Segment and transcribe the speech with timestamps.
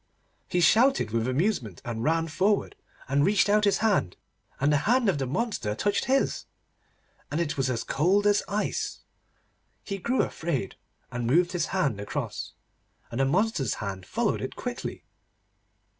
[0.47, 2.75] He shouted with amusement, and ran forward,
[3.07, 4.17] and reached out his hand,
[4.59, 6.45] and the hand of the monster touched his,
[7.29, 9.01] and it was as cold as ice.
[9.83, 10.73] He grew afraid,
[11.11, 12.53] and moved his hand across,
[13.11, 15.03] and the monster's hand followed it quickly.